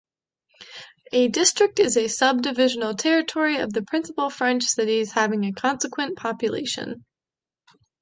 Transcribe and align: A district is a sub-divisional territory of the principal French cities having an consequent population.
A 1.11 1.27
district 1.27 1.77
is 1.77 1.95
a 1.95 2.07
sub-divisional 2.09 2.95
territory 2.95 3.57
of 3.57 3.71
the 3.71 3.83
principal 3.83 4.31
French 4.31 4.63
cities 4.63 5.11
having 5.11 5.45
an 5.45 5.53
consequent 5.53 6.17
population. 6.17 7.05